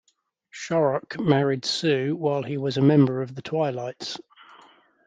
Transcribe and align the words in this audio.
Shorrock 0.49 1.19
married 1.19 1.63
Sue 1.63 2.15
while 2.15 2.41
he 2.41 2.57
was 2.57 2.75
a 2.75 2.81
member 2.81 3.21
of 3.21 3.35
the 3.35 3.43
Twilights. 3.43 4.17